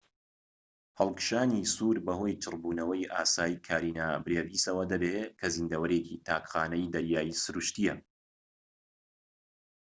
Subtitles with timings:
[0.99, 7.95] هەڵکشانی سوور بەهۆی چڕبوونەوەی ئاسایی کارینا برێڤیسەوە دەبێت کە زیندەوەرێکی تاک خانەی دەریایی سروشتییە